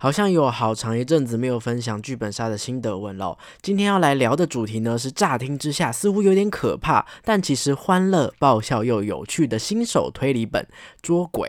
[0.00, 3.36] 好像有好长一阵子没有分享剧本杀的心得文了。
[3.60, 10.64] 今天要来聊的主题呢，是乍听之下似乎有点可怕，但其实欢乐、爆笑又有趣的新手推理本
[11.02, 11.46] 《捉鬼》。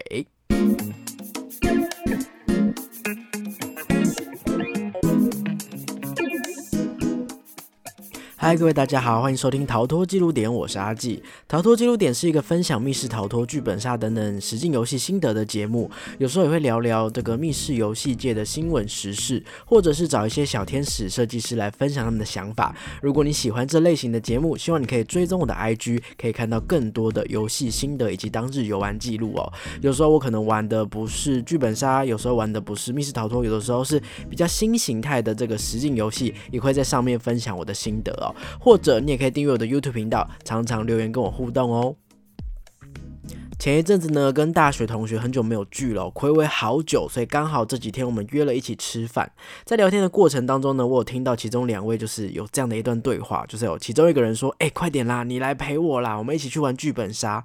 [8.43, 11.21] 嗨，各位大家好，欢迎收听逃脱记录点，我是阿纪。
[11.47, 15.87] 逃脱记录点是一个分享密室逃脱、剧本杀等等实境游戏心得的节目，
[16.17, 22.75] 有时候也会聊聊这个密室游戏界的新闻时事，或者是找一些小天使设计师来分享他们的想法。
[22.99, 29.53] 如果你喜欢这类型的节目，希望你可以追踪我的 IG，可以看到更多的游戏心得以及当日游玩记录哦。
[29.81, 38.30] 有时候我可能玩的不是剧本杀，有时候玩的不是密室逃脱，有的时候是比较新形态的这个实境游戏，也会在上面分享我的心得哦。
[38.59, 41.95] 或者你也可以订阅我的 YouTube 频道，常常留言跟我互动哦。
[43.61, 49.31] 前一阵子呢，跟大学同学很久没有聚了，暌违好久，所以刚好这几天我们约了一起吃饭。
[49.65, 57.43] 在聊天的过程当中呢，我有听到其中两位就是有这样的一段对话，就是有其中一个人说：“哎，快点啦，你来陪我啦，我们一起去玩剧本杀。”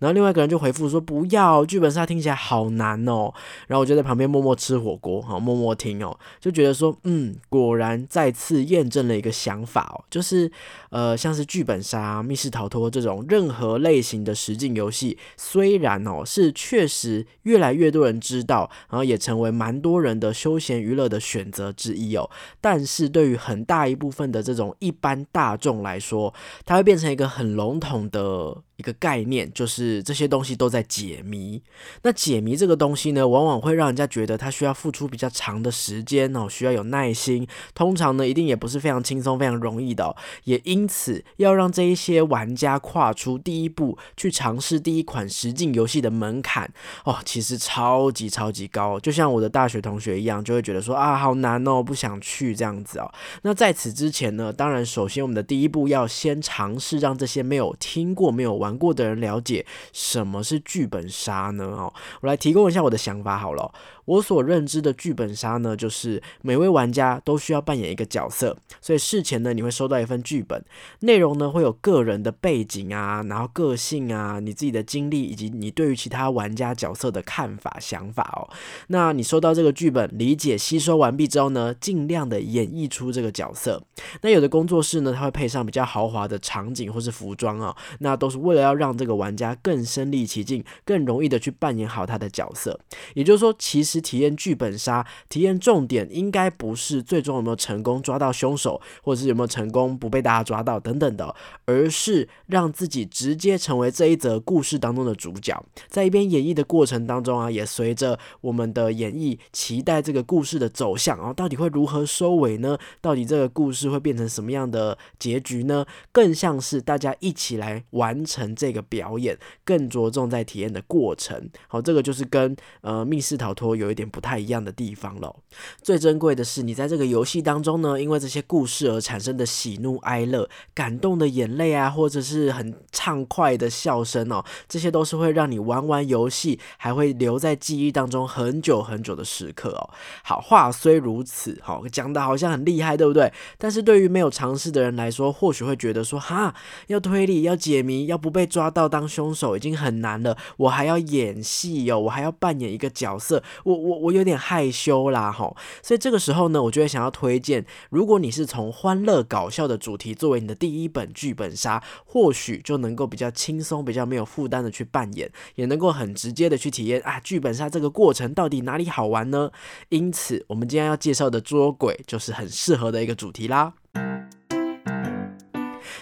[0.00, 3.30] 然后另外一个人就回复说：“不要，剧本杀听起来好难哦。”
[3.68, 10.50] 然后我就在旁边默默吃火锅，好，默默听哦，就觉得说，嗯，果然再次验证了一个想法哦，就是
[10.90, 15.18] 呃，像是剧本杀、密室逃脱这种任何类型的实境游戏。
[15.36, 22.30] 虽然哦，是确实越来越多人知道，然后也成为蛮多人的休闲娱乐的选择之一哦。
[22.60, 26.32] 但是对于很大一部分的这种一般大众来说，
[26.64, 28.62] 它会变成一个很笼统的。
[28.78, 31.60] 一个概念就是这些东西都在解谜。
[32.02, 37.46] 那解谜这个东西呢，往往会让人家觉得它需要付出比较长的时间哦，需要有耐心。
[37.74, 40.14] 通常呢，一定也不是非常轻松、非常容易的。
[40.44, 46.72] 也因此，要让这一些玩家跨出第一步，去尝试第一款实境游戏的门槛
[47.04, 49.00] 哦，其实超级超级高。
[49.00, 53.12] 就像我的大学同学一样，就会觉得说啊，好难哦，不想去这样子哦。
[53.42, 58.67] 那在此之前呢，当然首先我们的第一步要先尝试让这些没有听过、没有玩。
[58.68, 59.64] 玩过的人了解
[59.94, 61.64] 什么是剧本杀呢？
[61.64, 63.72] 哦，我来提供一下我的想法好了。
[64.04, 70.64] 我所认知的剧本杀呢，就是每位玩家都需要扮演一个角色，所以事前呢，你会收到一份剧本，
[71.00, 78.48] 内容呢会有个人的背景啊，然后个性啊，你自己的经历以及你对于其他玩家角色的看法、想法哦。
[78.86, 83.82] 那你收到这个剧本，理解、吸收完毕之后呢，尽量的演绎出这个角色。
[84.22, 92.80] 那有的工作室呢，它会配上比较豪华的场景或是服装啊，那都是为要让这个玩家更身临其境，更容易的去扮演好他的角色。
[93.14, 93.98] 也就是说，其实。
[94.08, 101.34] 体验剧本杀，体验重点应该不是最终有没有成功抓到凶手，或者是有没有成功不被大家抓到等等的，
[101.66, 105.62] 而是让自己直接成为这一则故事当中的主角。
[105.88, 112.78] 在一边演绎的过程当中啊，也随着我们的演绎，期待这个故事的走向啊，到底会如何收尾呢？
[113.02, 115.84] 到底这个故事会变成什么样的结局呢？
[116.12, 121.50] 更像是大家一起来完成这个表演，更着重在体验的过程。
[121.66, 123.88] 好，这个就是跟呃密室逃脱有。
[123.88, 125.34] 一点不太一样的地方了。
[125.80, 139.88] 最珍贵的是，你在这个游戏当中呢，因为这些故事而产生的喜怒哀乐、感动的眼泪啊，或者是很畅快的笑声哦，这些都是会让你玩完游戏还会留在记忆当中很久很久的时刻哦。
[140.22, 143.32] 好话虽如此，好讲的好像很厉害，对不对？
[143.56, 146.54] 但是对于没有尝试的人来说，或许会觉得说，哈，
[146.88, 153.88] 要推理、要解谜、要不被被抓到当凶手已经很难了，我还要演戏哟，我还要扮演一个角色，我。
[153.88, 169.50] 我我有点害羞啦，哈，所以这个时候呢，我就会想要推荐，如果你是从欢乐搞笑的主题作为你的第一本剧本杀，或许就能够比较轻松、比较没有负担的去扮演，也能够很直接的去体验啊，剧本杀这个过程到底哪里好玩呢？
[169.88, 173.72] 因此，我们今天要介绍的捉鬼就是很适合的一个主题啦。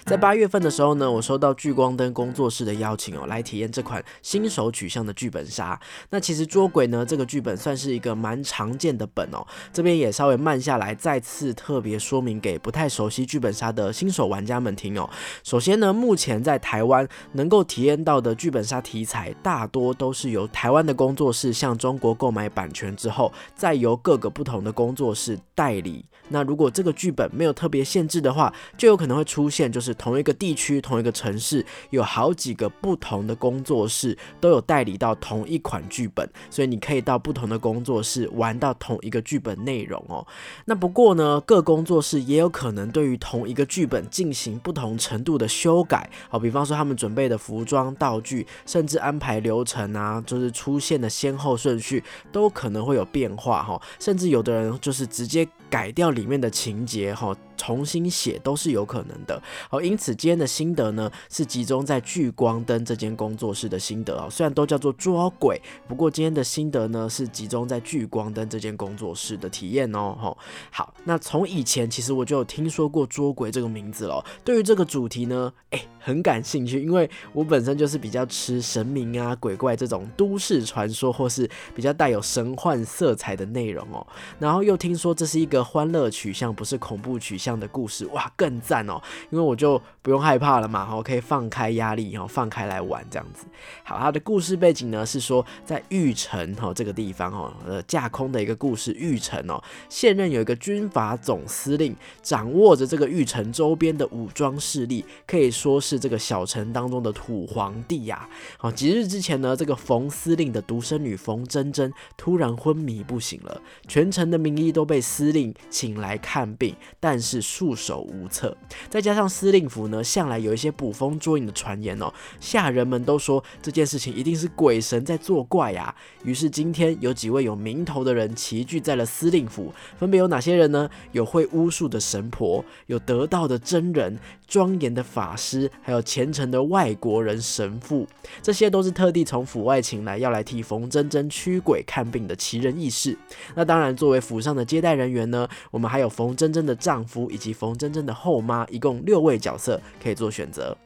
[0.07, 5.79] 在八月份的时候呢，我收到聚光灯工作室的邀请哦，来体验这款新手取向的剧本杀。
[6.11, 9.45] 那其实捉鬼呢，这个剧本算是一个蛮常见的本哦。
[9.73, 15.11] 这边也稍微慢下来，再次特别说明给不太熟悉剧本杀的新手玩家们听哦。
[15.43, 26.05] 首先呢，目前在台湾能够体验到的剧本杀题材，大多都是由台湾的工作室向中国购买版权之后，再由各个不同的工作室代理。
[26.29, 29.97] 那如果这个剧本没有特别限制的话，就有可能会出现就是。
[29.99, 40.25] 同一个地区、同一个城市有好几个不同的工作室都有代理到同一款剧本，所以你可以到不同的工作室玩到同一个剧本内容哦。
[40.67, 57.37] 那不过呢，各工作室也有可能对于同一个剧本进行不同程度的修改，好，比方说他们准备的服装、道具，甚至安排流程啊，就是出现的先后顺序都可能会有变化哈，甚至有的人就是直接改掉里面的情节哈。
[57.57, 70.39] 重新写都是有可能的，好，因此今天的心得呢是集中在聚光灯这间工作室的心得啊，虽然都叫做捉鬼，不过今天的心得呢是集中在聚光灯这间工作室的体验哦，吼，
[70.71, 84.07] 好，那从以前其实我就有听说过捉鬼这个名字了，对于这个主题呢，哎，很感兴趣，因为我本身就是比较吃神明啊、鬼怪这种都市传说或是比较带有神幻色彩的内容哦，
[84.39, 87.46] 然后又听说这是一个欢乐取向，不是恐怖取向。
[87.47, 89.01] 这样的故事哇，更赞哦！
[89.31, 93.47] 因为我就不用害怕了嘛，我可以放开压力，哈，放开来玩这样子。
[93.85, 98.93] 好，它的故事背景呢是说，在玉城哈这个地方哦，呃，架空的一个故事。
[98.95, 108.29] 玉城哦，现任有一个军阀总司令，掌握着这个玉城周边的武装势力，可以说是这个小城当中的土皇帝呀。
[108.59, 117.36] 好，几日之前呢，这个冯司令的独生女冯真真突然昏迷不醒了，全城的名医都被司令请来看病，但是。
[117.41, 118.57] 束手无策，
[118.89, 125.95] 再加上司令府呢，向来有一些捕风捉影的传言哦，下人们都说这件事情一定是鬼神在作怪呀。
[126.25, 130.89] 于是今天有几位有名头的人齐聚在了司令府，分别有哪些人呢？
[131.13, 138.07] 有会巫术的神婆，有得道的真人，庄严的法师，还有虔诚的外国人神父，
[138.43, 143.17] 这些都是特地从府外请来，要来替冯真真驱鬼看病的奇人异事。
[143.55, 147.26] 那当然，作为府上的接待人员呢，我们还有冯真真的丈夫。
[147.31, 150.77] 以及冯真真的后妈，一共六位角色可以做选择。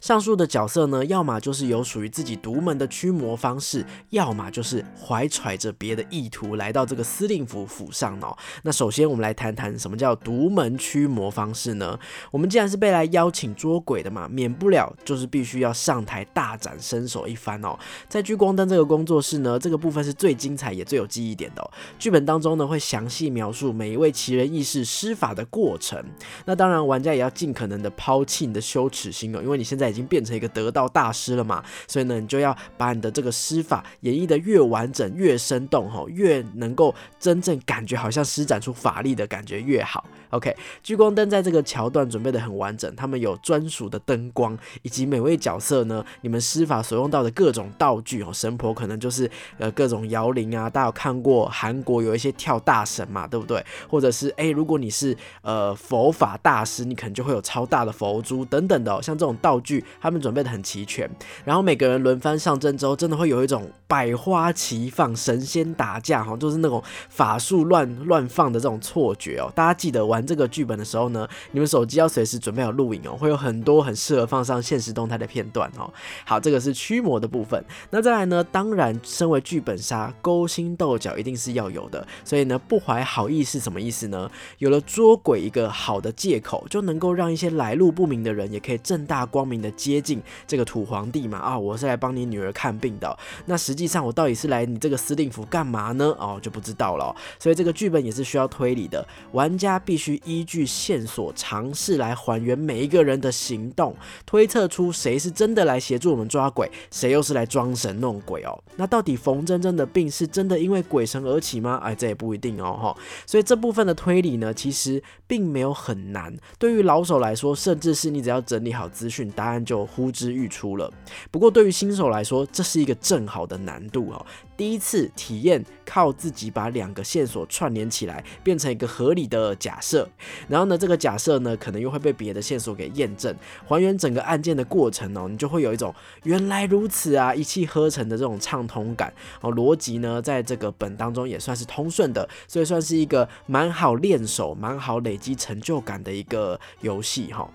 [0.00, 8.36] 上述的角色呢，要么就是有属于自己独门的驱魔方式，要么就是怀揣着别的意图来到这个司令府府上哦。
[8.62, 11.98] 那首先我们来谈谈什么叫独门驱魔方式呢？
[12.30, 17.78] 我们既然是被来邀请捉鬼的嘛，免不了就是必须要上台大展身手一番哦。
[18.08, 21.62] 在聚光灯这个工作室呢，这个部分是最精彩也最有记忆点的。
[21.62, 26.02] 哦剧本当中呢，会详细描述每一位奇人异士施法的过程。
[26.44, 40.06] 那当然，玩家也要尽可能的抛弃你的羞耻心哦，因为你现在已经变成一个得道大师了嘛，所以呢，你就要把你的这个施法演绎的越完整、越生动，吼，越能够真正感觉好像施展出法力的感觉越好。
[40.34, 40.52] OK，
[40.82, 48.32] 聚光灯在这个桥段准备的很完整，他们有专属的灯光，以及每位角色呢，你们施法所用到的各种道具哦。
[48.32, 53.64] 神婆可能就是呃各种摇铃啊，大家有看过韩国有一些跳大神嘛，对不对？
[53.88, 61.08] 或者是哎，如果你是呃佛法大师，你可能就会有超大的佛珠等等的，像这种道具，他们准备的很齐全。
[61.44, 69.48] 然后每个人轮番上阵之后，真的会有一种百花齐放、神仙打架哈，就是那种法术乱乱放的这种错觉哦。
[69.54, 70.23] 大家记得玩。
[70.26, 75.92] 这个剧本的时候呢，你们手机要随时准备好录影哦，会有很多很适合放上现实动态的片段哦。
[76.24, 77.62] 好，这个是驱魔的部分。
[77.90, 82.06] 那再来呢，当然，身为剧本杀，勾心斗角一定是要有的。
[82.24, 84.30] 所以呢，不怀好意是什么意思呢？
[84.58, 91.38] 有了捉鬼一个好的借口，就能够让一些来路不明的人也可以正大光明的接近这个土皇帝嘛。
[91.38, 93.18] 啊，我是来帮你女儿看病的。
[93.46, 96.14] 那实际上我到底是来你这个司令府干嘛呢？
[96.18, 97.14] 哦，就不知道了。
[97.38, 103.94] 所以这个剧本也是需要推理的，玩家必须依据线索尝试来还原每一个人的行动，
[104.24, 108.58] 推测出谁是真的来协助我们抓鬼，谁又是来装神弄鬼哦。
[108.76, 111.80] 那到底冯真真的病是真的因为鬼神而起吗？
[111.82, 112.96] 哎，这也不一定哦哈。
[113.26, 116.34] 所以这部分的推理呢，其实并没有很难。
[116.58, 120.92] 对于老手来说，甚至是你只要整理好资讯，答案就呼之欲出了。
[121.30, 124.26] 不过对于新手来说，这是一个正好的难度哦。
[124.56, 130.08] 第一次体验靠自己把两个线索串联起来，变成一个合理的假设。
[130.48, 133.34] 然后呢，这个假设呢，可能又会被别的线索给验证，
[133.66, 139.52] 还原整个案件的过程哦，你就会有一种原来如此啊，一气呵成的这种畅通感哦。
[139.52, 147.50] 逻辑呢，在这个本当中也算是通顺的，所以算是一个蛮好练手、蛮好累积成就感的一个游戏哈。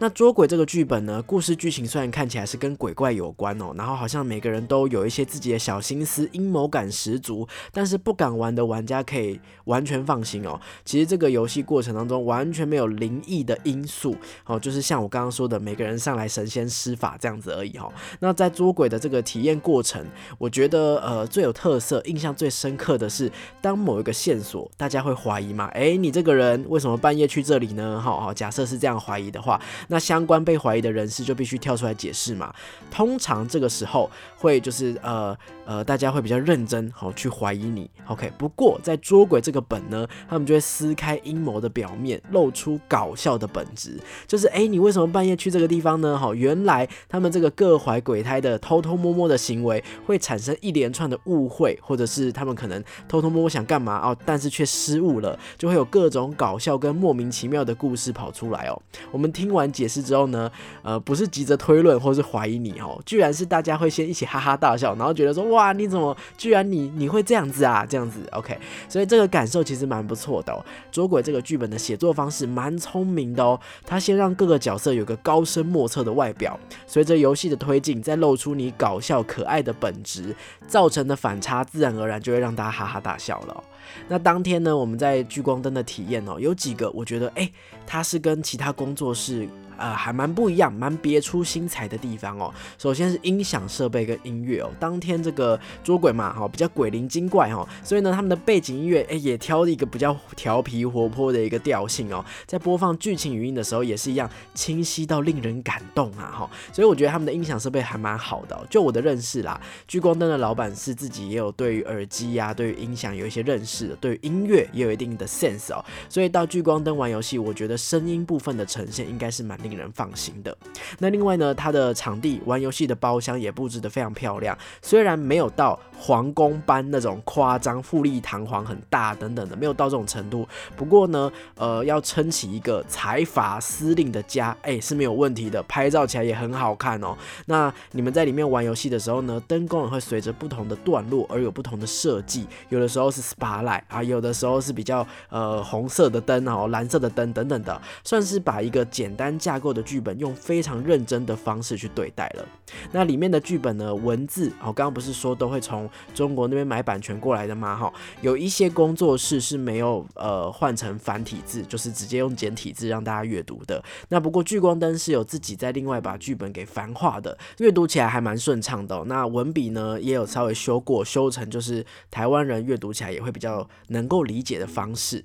[0.00, 10.60] 那捉鬼这个剧本呢，故事剧情虽然看起来是跟鬼怪有关哦，然后好像每个人都有一些自己的小心思，阴谋感十足，但是不敢玩的玩家可以完全放心哦。
[10.84, 14.14] 其实这个游戏过程当中完全没有灵异的因素
[14.46, 17.92] 哦，就是像我刚刚说的，每个人上来神仙施法这样子而已哈。
[18.20, 20.06] 那在捉鬼的这个体验过程，
[20.38, 23.28] 我觉得呃最有特色、印象最深刻的是，
[23.60, 28.00] 当某一个线索大家会怀疑嘛，哎，你这个人为什么半夜去这里呢？
[28.00, 29.60] 好好，假设是这样怀疑的话。
[29.88, 32.54] 那相关被怀疑的人士就必须跳出来解释嘛。
[32.90, 37.90] 通常这个时候会就是呃呃，大家会比较认真好去怀疑你。
[38.06, 46.16] OK，不过在捉鬼这个本呢，他们就会撕开阴谋的表面，露出搞笑的本质，就是哎，你为什么半夜去这个地方呢？
[46.16, 58.82] 好，原来他们这个各怀鬼胎的偷偷摸摸的行为，会产生一连串的误会，或者是他们可能偷偷摸摸想干嘛哦，但是却失误了，就会有各种搞笑跟莫名其妙的故事跑出来哦。
[59.10, 60.50] 我们听完解释之后呢，
[60.82, 67.86] 呃，不是急着推论或是怀疑你哦，居然是大家会先一起哈哈大笑，然后觉得说哇，你怎么居然你你会这样子啊？
[67.88, 68.58] 这样子，OK，
[68.88, 70.58] 所以这个感受其实蛮不错的哦。
[70.90, 76.58] 捉鬼这个剧本的写作方式蛮聪明的哦，他先让各个角色有个高深莫测的外表，
[76.88, 80.34] 随着游戏的推进，再露出你搞笑可爱的本质，
[80.66, 83.62] 造成的反差自然而然就会让大家哈哈大笑了。
[84.08, 87.48] 那当天呢，我们在聚光灯的体验哦，有几个我觉得哎，
[87.86, 89.48] 它是跟其他工作室。
[89.78, 92.52] 呃，还蛮不一样，蛮别出心裁的地方哦。
[92.76, 94.68] 首先是音响设备跟音乐哦。
[94.80, 102.24] 当天这个捉鬼嘛，哈，比较鬼灵精怪哈，所以呢，他们的背景音乐哎，也挑了一个比较调皮活泼的一个调性哦。
[102.44, 106.50] 在播放剧情语音的时候，也是一样清晰到令人感动啊，哈。
[106.72, 108.58] 所以我觉得他们的音响设备还蛮好的。
[108.68, 115.84] 就我的认识啦，聚光灯的老板是自己也有对于耳机呀、对于音响有一些认识的，对于音乐也有一定的 sense 哦。
[116.08, 119.56] 所以到聚光灯玩游戏，我觉得声音部分的呈现应该是蛮。
[119.58, 120.56] 令令人放心的。
[120.98, 130.48] 那另外呢，它的场地玩游戏的包厢也布置的非常漂亮，虽然没有到皇宫般那种夸张、富丽堂皇、很大等等的，没有到这种程度。
[130.76, 135.62] 不过呢，呃，要撑起一个财阀司令的家，哎，是没有问题的。
[135.64, 137.14] 拍照起来也很好看哦。
[137.46, 149.57] 那你们在里面玩游戏的时候呢，灯光也会随着不同的段落而有不同的设计，有的时候是 spotlight 啊，有的时候是比较呃红色的灯哦，蓝色的灯等等的，算是把一个简单架。
[149.58, 152.46] 构的剧本用非常认真的方式去对待了。
[152.92, 157.76] 那里面的剧本呢，文字哦，刚刚不是说都会从中国那边买版权过来的吗？
[157.76, 163.82] 哈，有一些工作室是没有呃换成繁体字，就是直接用简体字让大家阅读的。
[164.08, 169.04] 那不过聚光灯是有自己在另外把剧本给繁化的，阅读起来还蛮顺畅的。
[169.06, 175.24] 那文笔呢也有稍微修过，修成就是台湾人阅读起来也会比较能够理解的方式。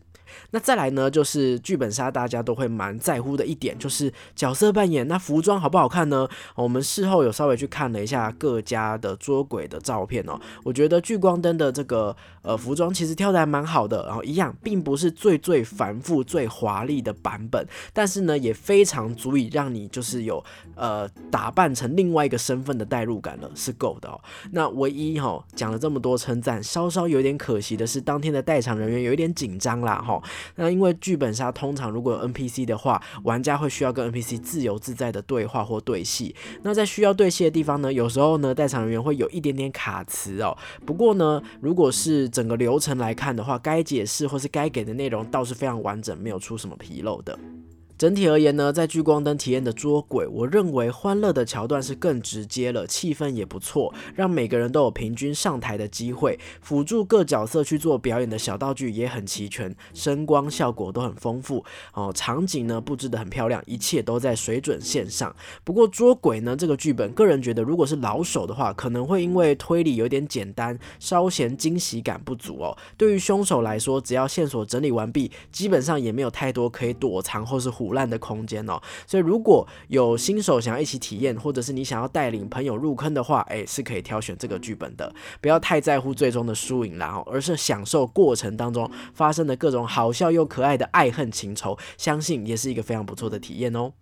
[0.51, 5.07] 那再来呢，就是剧本杀，大家都会蛮在乎的一点，就是角色扮演。
[5.07, 6.27] 那服装好不好看呢？
[6.55, 20.43] 我们事后有稍微去看了一下各家的捉鬼的照片哦，我觉得聚光灯的这个呃服装其实挑的还蛮好的，然后一样，并不是最最繁复、最华丽的版本，但是呢，也非常足以让你就是有
[20.75, 24.19] 呃打扮成另外一个身份的代入感了，是够的哦。
[24.51, 30.21] 那唯一哈讲了这么多称赞，稍稍有点可惜的是，当天的代场人员有一点紧张啦哈。
[30.55, 36.35] 那因为剧本杀通常如果有 NPC 的话，玩家会需要跟 NPC 自由自在的对话或对戏。
[36.61, 40.57] 那在需要对戏的地方呢，有时候呢，代场人员会有一点点卡词哦。
[40.85, 47.37] 不过呢，如果是整个流程来看的话，该解释或是该给的内容倒是非常完整，没有出什么纰漏的。
[48.03, 56.37] 整体而言呢，在聚光灯体验的捉鬼，我认为欢乐的桥段是更直接了，气氛也不错，让每个人都有平均上台的机会。
[56.59, 65.33] 辅助各角色去做表演的小道具也很齐全，声光效果都很丰富哦，场景呢布置的很漂亮，一切都在水准线上。
[65.63, 72.77] 不过捉鬼呢这个剧本，个人觉得如果是老手的话，可能会因为推理有点简单，稍显惊喜感不足哦。
[72.97, 85.13] 对于凶手来说，只要线索整理完毕，基本上也没有太多可以躲藏或是烂的空间哦，所以如果有新手想要一起体验，或者是你想要带领朋友入坑的话，哎，是可以挑选这个剧本的。
[85.41, 93.93] 不要太在乎最终的输赢啦，而是享受过程当中发生的各种好笑又可爱的爱恨情仇，相信也是一个非常不错的体验哦。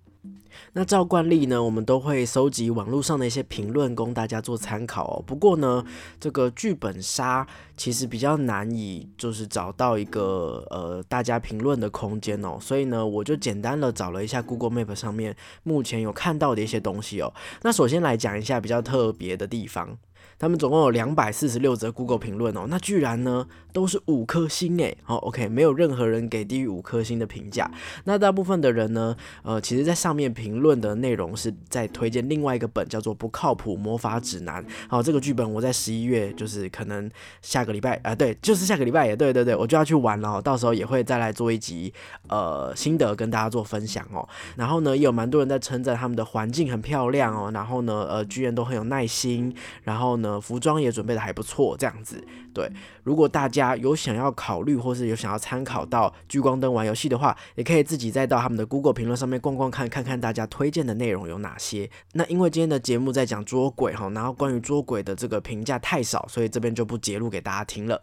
[0.74, 5.24] 那照惯例呢，我们都会收集网络上的一些评论供大家做参考哦。
[5.26, 5.84] 不过呢，
[6.20, 17.34] 这个剧本杀其实比较难以就是找到一个呃大家评论的空间哦，所以呢，我就简单的找了一下 Google Map 上面目前有看到的一些东西哦。
[17.64, 19.98] 那首先来讲一下比较特别的地方。
[20.42, 24.98] 他们总共有两百四十六则 Google 评论哦，那居然呢都是五颗星诶。
[25.04, 27.70] 好，OK，没有任何人给低于五颗星的评价。
[28.06, 34.66] 那大部分的人呢，呃，其实在上面评论的内容是在推荐另外一个本，叫做《不靠谱魔法指南》。
[34.88, 37.08] 好，这个剧本我在十一月，就是可能
[37.44, 41.94] 下个礼拜啊，对，就是下个礼拜也对对对，我就要去玩了，哦到时候也会再来做一集
[42.30, 44.28] 呃心得跟大家做分享哦。
[44.56, 50.31] 然后呢，也有蛮多人在称赞他们的环境很漂亮哦，然后呢，呃，居然都很有耐心，然后呢。
[50.40, 52.24] 服装也准备的还不错，这样子。
[52.54, 52.70] 对，
[53.04, 61.90] 如果大家有想要考虑或是有想要参考到聚光灯玩游戏的话，也可以自己再到他们的 Google 评论上面逛逛看，看看大家推荐的内容有哪些。
[62.14, 68.02] 那因为今天的节目在讲捉鬼哈，然后关于捉鬼的这个评价太少，所以这边就不揭露给大家听了。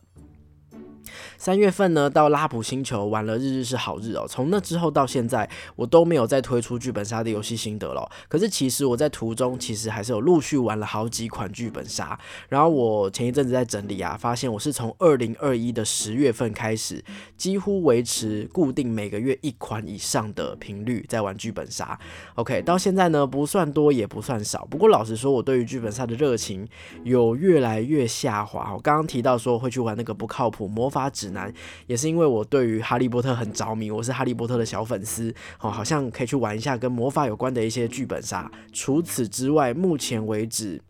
[1.36, 4.26] 三月份呢，到拉普星球玩了日日是好日哦。
[4.28, 8.10] 从那之后到现在，我都没有再推出剧本杀的游戏心得了。
[8.28, 12.18] 可是其实我在途中其实还是有陆续玩了好几款剧本杀。
[12.48, 17.04] 然后我前一阵子在整理啊，发现我是从二零二一的十月份开始，
[17.36, 21.98] 几乎维持固定每个月一款以上的频率在玩剧本杀。
[22.34, 24.66] OK，到现在呢不算多也不算少。
[24.70, 26.66] 不过老实说，我对于剧本杀的热情
[27.04, 28.72] 有越来越下滑。
[28.74, 31.52] 我刚刚提到说会去玩那个不靠谱魔法发指南，
[31.86, 38.50] 也是因为我对于哈利波特很着迷，我是哈利波特的小粉丝，哦，好像可以去玩一下跟魔法有关的一些剧本杀。
[38.72, 40.82] 除此之外，目前为止。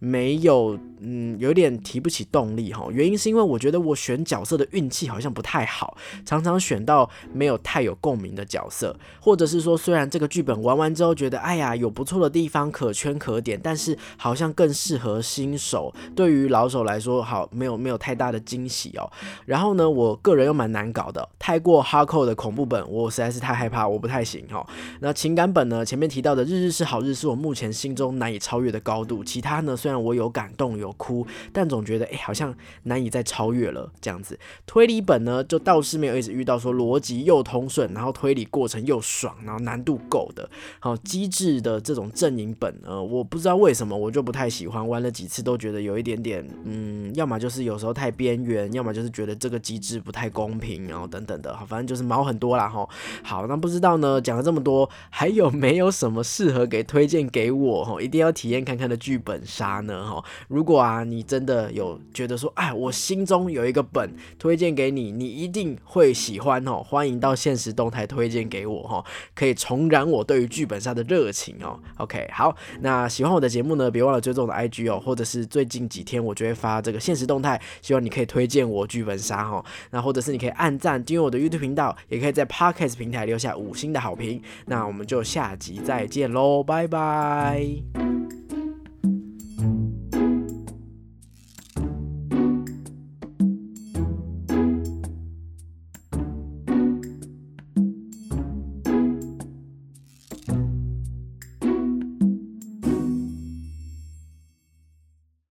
[0.00, 2.86] 没有，嗯，有点提不起动力哈。
[2.92, 19.10] 原因是因为我觉得我选角色的运气好像不太好，常常选到没有太有共鸣的角色，或者是说虽然这个剧本玩完之后觉得，哎呀，有不错的地方可圈可点，但是好像更适合新手，对于老手来说，好没有没有太大的惊喜哦。
[19.46, 24.64] 然后呢，我个人又蛮难搞的，太过哈扣的恐怖本，我实在是太害怕，我不太行哈。
[25.00, 29.76] 那情感本呢，前面提到的日日是好日，是我目前心中难以超越的高度，其他呢？
[29.76, 34.38] 虽虽然我有感动有哭，但总觉得哎，好像难以再超越了这样子。
[34.66, 40.46] 推理本呢，就倒是没有一直遇到说逻辑又通顺，然后推理过程又爽，然后难度够的。
[40.78, 52.86] 好机智的这种阵营本，呢，我不知道为什么我就不太喜欢，玩了几次都觉得有一点点，嗯，要么就是有时候太边缘，要么就是觉得这个机制不太公平，然后等等的，好，反正就是毛很多啦哈。
[53.22, 57.98] 好，那不知道呢，讲了这么多，还有没有什么适合给推荐给我哈？
[58.02, 59.77] 一定要体验看看的剧本杀。
[59.86, 69.04] 呢哈，如果啊你真的有觉得说，哎，我心中有一个本推荐给你，你一定会喜欢哦，欢迎到现实动态推荐给我哈，
[69.34, 71.78] 可以重燃我对于剧本杀的热情哦。
[71.96, 88.47] OK，好，那喜欢我的节目呢，别忘了追踪我的 IG 哦，或者是最近几天我就会发这个现实动态，希望你可以推荐我剧本杀哈，那或者是你可以按赞订阅我的 YouTube 频道，也可以在 Podcast 平台留下五星的好评，那我们就下集再见喽，拜拜。